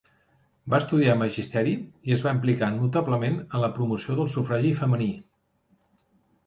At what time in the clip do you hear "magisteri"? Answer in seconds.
1.19-1.75